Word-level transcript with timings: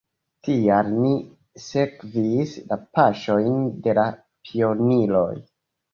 Tial 0.45 0.87
ni 1.01 1.11
sekvis 1.65 2.55
la 2.71 2.79
paŝojn 2.99 3.61
de 3.85 3.95
la 3.99 4.07
pioniroj! 4.49 5.31